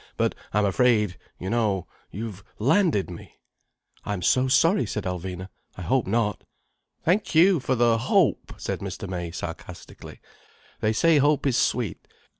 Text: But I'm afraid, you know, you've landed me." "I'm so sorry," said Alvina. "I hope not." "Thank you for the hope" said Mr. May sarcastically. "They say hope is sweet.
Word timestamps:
But 0.17 0.33
I'm 0.51 0.65
afraid, 0.65 1.15
you 1.39 1.51
know, 1.51 1.85
you've 2.09 2.43
landed 2.57 3.11
me." 3.11 3.35
"I'm 4.03 4.23
so 4.23 4.47
sorry," 4.47 4.87
said 4.87 5.03
Alvina. 5.03 5.47
"I 5.77 5.83
hope 5.83 6.07
not." 6.07 6.43
"Thank 7.05 7.35
you 7.35 7.59
for 7.59 7.75
the 7.75 7.99
hope" 7.99 8.53
said 8.57 8.79
Mr. 8.79 9.07
May 9.07 9.29
sarcastically. 9.29 10.19
"They 10.79 10.91
say 10.91 11.19
hope 11.19 11.45
is 11.45 11.55
sweet. 11.55 12.07